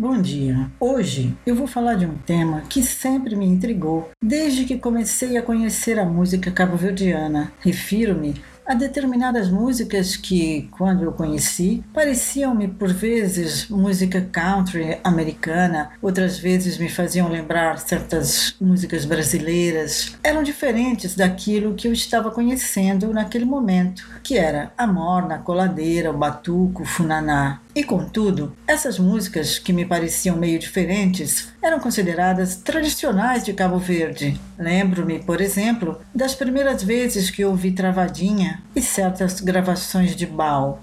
Bom 0.00 0.22
dia. 0.22 0.70
Hoje 0.78 1.36
eu 1.44 1.56
vou 1.56 1.66
falar 1.66 1.94
de 1.94 2.06
um 2.06 2.14
tema 2.14 2.60
que 2.70 2.84
sempre 2.84 3.34
me 3.34 3.44
intrigou 3.44 4.08
desde 4.22 4.64
que 4.64 4.78
comecei 4.78 5.36
a 5.36 5.42
conhecer 5.42 5.98
a 5.98 6.04
música 6.04 6.52
cabo-verdiana. 6.52 7.52
Refiro-me 7.58 8.40
a 8.68 8.74
determinadas 8.74 9.48
músicas 9.50 10.14
que, 10.14 10.68
quando 10.72 11.02
eu 11.02 11.12
conheci, 11.12 11.82
pareciam-me 11.94 12.68
por 12.68 12.92
vezes 12.92 13.66
música 13.70 14.20
country 14.30 14.98
americana, 15.02 15.90
outras 16.02 16.38
vezes 16.38 16.76
me 16.76 16.90
faziam 16.90 17.30
lembrar 17.30 17.78
certas 17.78 18.54
músicas 18.60 19.06
brasileiras. 19.06 20.14
Eram 20.22 20.42
diferentes 20.42 21.14
daquilo 21.14 21.74
que 21.74 21.88
eu 21.88 21.94
estava 21.94 22.30
conhecendo 22.30 23.10
naquele 23.14 23.46
momento, 23.46 24.06
que 24.22 24.36
era 24.36 24.70
a 24.76 24.86
morna, 24.86 25.38
coladeira, 25.38 26.10
o 26.10 26.18
batuco, 26.18 26.82
o 26.82 26.86
funaná. 26.86 27.62
E 27.74 27.84
contudo, 27.84 28.54
essas 28.66 28.98
músicas, 28.98 29.58
que 29.58 29.72
me 29.72 29.84
pareciam 29.84 30.36
meio 30.36 30.58
diferentes, 30.58 31.52
eram 31.62 31.78
consideradas 31.78 32.56
tradicionais 32.56 33.44
de 33.44 33.52
Cabo 33.52 33.78
Verde. 33.78 34.38
Lembro-me, 34.58 35.20
por 35.20 35.40
exemplo, 35.40 36.00
das 36.12 36.34
primeiras 36.34 36.82
vezes 36.82 37.30
que 37.30 37.44
ouvi 37.44 37.70
Travadinha 37.70 38.57
e 38.74 38.82
certas 38.82 39.40
gravações 39.40 40.14
de 40.14 40.26
Baal. 40.26 40.82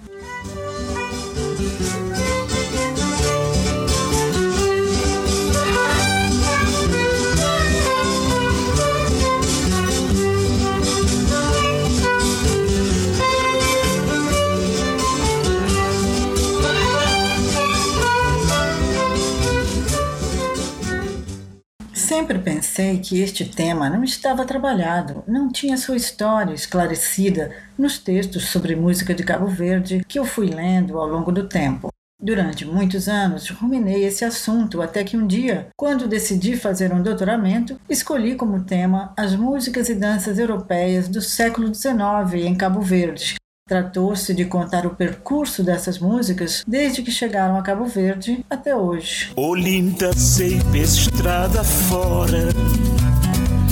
Sempre 22.16 22.40
pensei 22.40 23.00
que 23.00 23.20
este 23.20 23.44
tema 23.44 23.90
não 23.90 24.02
estava 24.02 24.46
trabalhado, 24.46 25.22
não 25.28 25.52
tinha 25.52 25.76
sua 25.76 25.98
história 25.98 26.54
esclarecida 26.54 27.54
nos 27.78 28.00
textos 28.00 28.46
sobre 28.46 28.74
música 28.74 29.14
de 29.14 29.22
Cabo 29.22 29.48
Verde 29.48 30.02
que 30.08 30.18
eu 30.18 30.24
fui 30.24 30.48
lendo 30.48 30.98
ao 30.98 31.10
longo 31.10 31.30
do 31.30 31.50
tempo. 31.50 31.90
Durante 32.18 32.64
muitos 32.64 33.10
anos 33.10 33.50
ruminei 33.50 34.06
esse 34.06 34.24
assunto 34.24 34.82
até 34.82 35.04
que 35.04 35.18
um 35.18 35.28
dia, 35.28 35.68
quando 35.76 36.08
decidi 36.08 36.56
fazer 36.56 36.94
um 36.94 37.04
doutoramento, 37.04 37.78
escolhi 37.90 38.36
como 38.36 38.64
tema 38.64 39.14
as 39.18 39.36
músicas 39.36 39.90
e 39.90 39.94
danças 39.94 40.40
europeias 40.40 41.10
do 41.10 41.22
século 41.22 41.76
XIX 41.76 42.46
em 42.46 42.56
Cabo 42.56 42.80
Verde, 42.80 43.36
Tratou-se 43.68 44.32
de 44.32 44.46
contar 44.46 44.86
o 44.86 44.92
percurso 44.92 45.64
dessas 45.64 45.98
músicas 45.98 46.64
desde 46.68 47.02
que 47.02 47.10
chegaram 47.10 47.58
a 47.58 47.64
Cabo 47.64 47.86
Verde 47.86 48.46
até 48.48 48.76
hoje. 48.76 49.32
Olinda 49.36 50.14
sempre 50.14 50.82
estrada 50.82 51.64
fora, 51.64 52.50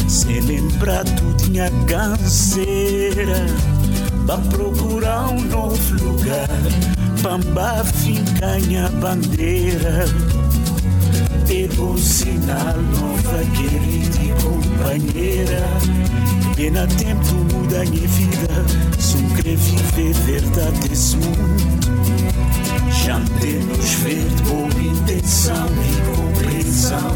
se 0.09 0.41
lembrar 0.41 1.03
tinha 1.37 1.69
canseira, 1.87 3.45
pra 4.25 4.39
procurar 4.49 5.29
um 5.29 5.41
novo 5.41 6.03
lugar, 6.03 6.49
bamba 7.21 7.83
fincanha 7.85 8.89
bandeira. 8.99 10.05
Pelo 11.47 11.99
sinal 11.99 12.81
nova 12.81 13.43
querida 13.55 14.41
companheira, 14.41 15.61
pena 16.63 16.87
tempo 16.87 17.35
muda 17.53 17.83
minha 17.83 18.07
vida 18.07 18.47
querer 19.35 19.57
viver 19.57 20.13
verdade 20.13 20.87
desse 20.87 21.17
mundo. 21.17 21.61
Já 23.03 23.19
temos 23.41 23.93
ver 23.95 24.23
boa 24.47 24.81
intenção 24.81 25.67
e 25.83 26.47
compreensão. 26.47 27.11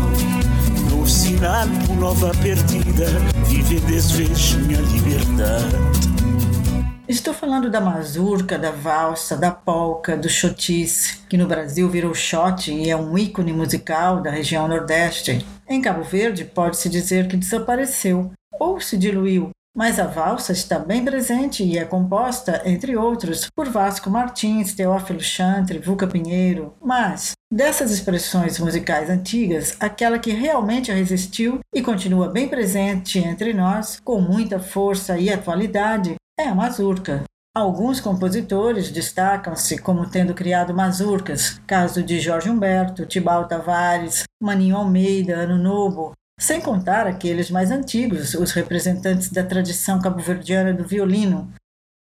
No 0.89 1.07
sinal 1.07 1.65
por 1.85 1.95
nova 1.95 2.31
perdida, 2.43 3.05
viver 3.45 3.79
desse 3.81 4.13
vez 4.15 4.53
minha 4.55 4.81
liberdade. 4.81 5.77
Estou 7.07 7.33
falando 7.33 7.71
da 7.71 7.79
mazurca, 7.79 8.59
da 8.59 8.71
valsa, 8.71 9.37
da 9.37 9.49
polca, 9.49 10.17
do 10.17 10.27
chotice, 10.27 11.19
que 11.29 11.37
no 11.37 11.47
Brasil 11.47 11.87
virou 11.89 12.13
shot 12.13 12.69
e 12.69 12.89
é 12.89 12.97
um 12.97 13.17
ícone 13.17 13.53
musical 13.53 14.21
da 14.21 14.29
região 14.29 14.67
Nordeste. 14.67 15.47
Em 15.69 15.81
Cabo 15.81 16.03
Verde, 16.03 16.43
pode-se 16.43 16.89
dizer 16.89 17.29
que 17.29 17.37
desapareceu 17.37 18.33
ou 18.59 18.79
se 18.79 18.97
diluiu, 18.97 19.51
mas 19.77 19.99
a 19.99 20.07
valsa 20.07 20.51
está 20.51 20.79
bem 20.79 21.05
presente 21.05 21.63
e 21.63 21.77
é 21.77 21.85
composta, 21.85 22.63
entre 22.65 22.97
outros, 22.97 23.47
por 23.55 23.69
Vasco 23.69 24.09
Martins, 24.09 24.73
Teófilo 24.73 25.19
Chantre, 25.19 25.77
Vuca 25.77 26.07
Pinheiro. 26.07 26.73
Mas, 26.81 27.33
dessas 27.53 27.91
expressões 27.91 28.57
musicais 28.57 29.07
antigas, 29.07 29.77
aquela 29.79 30.17
que 30.17 30.31
realmente 30.31 30.91
resistiu 30.91 31.59
e 31.71 31.83
continua 31.83 32.27
bem 32.27 32.47
presente 32.47 33.19
entre 33.19 33.53
nós, 33.53 33.99
com 34.03 34.19
muita 34.19 34.59
força 34.59 35.19
e 35.19 35.31
atualidade, 35.31 36.15
é 36.39 36.47
a 36.47 36.55
mazurca. 36.55 37.23
Alguns 37.55 37.99
compositores 37.99 38.91
destacam-se 38.91 39.77
como 39.79 40.09
tendo 40.09 40.33
criado 40.33 40.73
mazurcas, 40.73 41.59
caso 41.67 42.01
de 42.01 42.19
Jorge 42.19 42.49
Humberto, 42.49 43.05
Tibau 43.05 43.47
Tavares, 43.47 44.23
Maninho 44.41 44.77
Almeida, 44.77 45.35
Ano 45.35 45.57
Novo, 45.57 46.13
sem 46.39 46.61
contar 46.61 47.07
aqueles 47.07 47.49
mais 47.49 47.71
antigos, 47.71 48.33
os 48.35 48.51
representantes 48.51 49.29
da 49.29 49.43
tradição 49.43 49.99
cabo-verdiana 49.99 50.73
do 50.73 50.85
violino. 50.85 51.51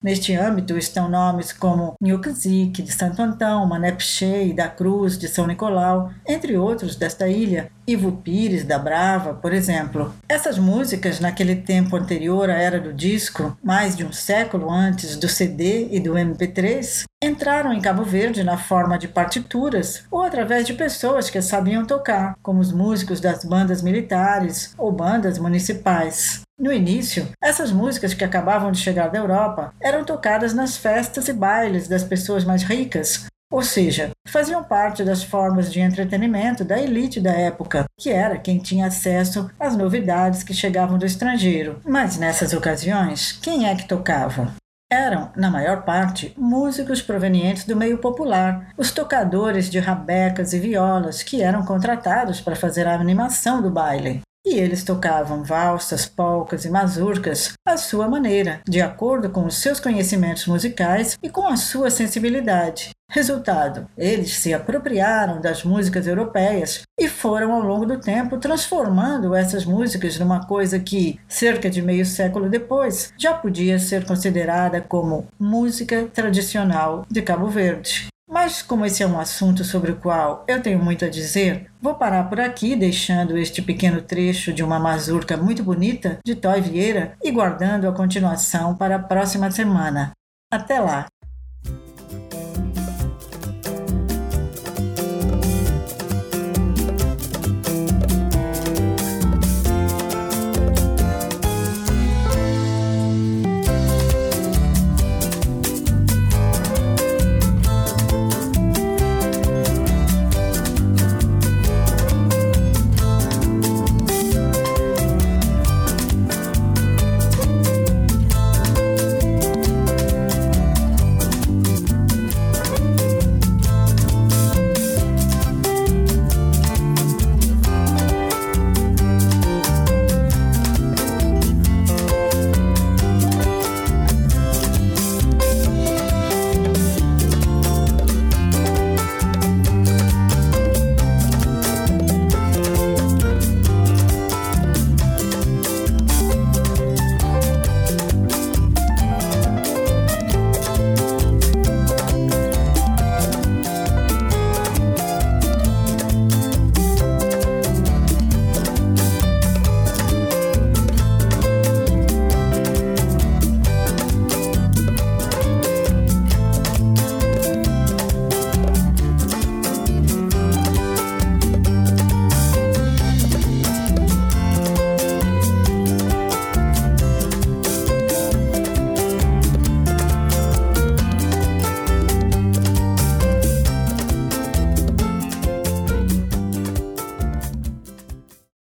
Neste 0.02 0.34
âmbito 0.34 0.76
estão 0.76 1.08
nomes 1.08 1.52
como 1.52 1.94
Nhocazique, 2.00 2.82
de 2.82 2.92
Santo 2.92 3.22
Antão, 3.22 3.66
Mané 3.66 3.92
Piché 3.92 4.52
da 4.52 4.68
Cruz, 4.68 5.18
de 5.18 5.26
São 5.26 5.46
Nicolau, 5.46 6.12
entre 6.26 6.56
outros 6.56 6.96
desta 6.96 7.26
ilha, 7.28 7.72
Ivo 7.86 8.12
Pires, 8.12 8.64
da 8.64 8.78
Brava, 8.78 9.34
por 9.34 9.52
exemplo. 9.52 10.12
Essas 10.28 10.58
músicas, 10.58 11.20
naquele 11.20 11.54
tempo 11.54 11.96
anterior 11.96 12.50
à 12.50 12.54
era 12.54 12.80
do 12.80 12.92
disco, 12.92 13.56
mais 13.62 13.96
de 13.96 14.04
um 14.04 14.12
século 14.12 14.70
antes 14.70 15.16
do 15.16 15.28
CD 15.28 15.88
e 15.90 16.00
do 16.00 16.14
MP3, 16.14 17.04
entraram 17.22 17.72
em 17.72 17.80
Cabo 17.80 18.02
Verde 18.02 18.42
na 18.42 18.58
forma 18.58 18.98
de 18.98 19.08
partituras 19.08 20.04
ou 20.10 20.22
através 20.22 20.66
de 20.66 20.74
pessoas 20.74 21.30
que 21.30 21.40
sabiam 21.40 21.86
tocar, 21.86 22.34
como 22.42 22.60
os 22.60 22.72
músicos 22.72 23.20
das 23.20 23.44
bandas 23.44 23.82
militares 23.82 24.74
ou 24.76 24.90
bandas 24.90 25.38
municipais. 25.38 26.42
No 26.58 26.72
início, 26.72 27.28
essas 27.42 27.70
músicas 27.70 28.14
que 28.14 28.24
acabavam 28.24 28.72
de 28.72 28.78
chegar 28.78 29.08
da 29.08 29.18
Europa 29.18 29.74
eram 29.80 30.04
tocadas 30.04 30.54
nas 30.54 30.76
festas 30.76 31.28
e 31.28 31.32
bailes 31.32 31.86
das 31.86 32.02
pessoas 32.02 32.44
mais 32.44 32.62
ricas, 32.62 33.26
ou 33.50 33.62
seja, 33.62 34.10
faziam 34.26 34.62
parte 34.62 35.04
das 35.04 35.22
formas 35.22 35.72
de 35.72 35.80
entretenimento 35.80 36.64
da 36.64 36.80
elite 36.80 37.20
da 37.20 37.32
época, 37.32 37.84
que 37.98 38.10
era 38.10 38.38
quem 38.38 38.58
tinha 38.58 38.86
acesso 38.86 39.50
às 39.58 39.76
novidades 39.76 40.42
que 40.42 40.54
chegavam 40.54 40.98
do 40.98 41.06
estrangeiro. 41.06 41.80
Mas 41.84 42.18
nessas 42.18 42.52
ocasiões, 42.52 43.32
quem 43.32 43.68
é 43.68 43.74
que 43.74 43.86
tocava? 43.86 44.54
Eram, 44.90 45.30
na 45.36 45.50
maior 45.50 45.82
parte, 45.82 46.32
músicos 46.36 47.02
provenientes 47.02 47.64
do 47.64 47.74
meio 47.74 47.98
popular, 47.98 48.72
os 48.76 48.92
tocadores 48.92 49.68
de 49.68 49.80
rabecas 49.80 50.52
e 50.52 50.60
violas 50.60 51.22
que 51.24 51.42
eram 51.42 51.64
contratados 51.64 52.40
para 52.40 52.54
fazer 52.54 52.86
a 52.86 52.94
animação 52.94 53.60
do 53.60 53.70
baile 53.70 54.22
e 54.46 54.54
eles 54.54 54.84
tocavam 54.84 55.42
valsas, 55.42 56.06
polcas 56.06 56.64
e 56.64 56.70
mazurcas 56.70 57.52
à 57.66 57.76
sua 57.76 58.06
maneira, 58.06 58.60
de 58.66 58.80
acordo 58.80 59.28
com 59.28 59.44
os 59.44 59.56
seus 59.56 59.80
conhecimentos 59.80 60.46
musicais 60.46 61.18
e 61.20 61.28
com 61.28 61.48
a 61.48 61.56
sua 61.56 61.90
sensibilidade. 61.90 62.90
Resultado: 63.10 63.88
eles 63.96 64.36
se 64.36 64.54
apropriaram 64.54 65.40
das 65.40 65.64
músicas 65.64 66.06
europeias 66.06 66.82
e 66.98 67.08
foram 67.08 67.52
ao 67.52 67.62
longo 67.62 67.86
do 67.86 68.00
tempo 68.00 68.38
transformando 68.38 69.34
essas 69.34 69.64
músicas 69.64 70.18
numa 70.18 70.46
coisa 70.46 70.78
que, 70.78 71.18
cerca 71.28 71.68
de 71.68 71.82
meio 71.82 72.04
século 72.04 72.48
depois, 72.48 73.12
já 73.16 73.32
podia 73.34 73.78
ser 73.78 74.04
considerada 74.04 74.80
como 74.80 75.26
música 75.38 76.08
tradicional 76.12 77.04
de 77.10 77.22
Cabo 77.22 77.46
Verde. 77.48 78.08
Mas, 78.28 78.60
como 78.60 78.84
esse 78.84 79.02
é 79.02 79.06
um 79.06 79.20
assunto 79.20 79.64
sobre 79.64 79.92
o 79.92 79.96
qual 79.96 80.44
eu 80.48 80.60
tenho 80.60 80.82
muito 80.82 81.04
a 81.04 81.08
dizer, 81.08 81.70
vou 81.80 81.94
parar 81.94 82.28
por 82.28 82.40
aqui, 82.40 82.74
deixando 82.74 83.38
este 83.38 83.62
pequeno 83.62 84.02
trecho 84.02 84.52
de 84.52 84.64
uma 84.64 84.80
mazurca 84.80 85.36
muito 85.36 85.62
bonita 85.62 86.18
de 86.24 86.34
Toy 86.34 86.60
Vieira 86.60 87.16
e 87.22 87.30
guardando 87.30 87.88
a 87.88 87.94
continuação 87.94 88.76
para 88.76 88.96
a 88.96 89.02
próxima 89.02 89.50
semana. 89.50 90.12
Até 90.50 90.80
lá! 90.80 91.06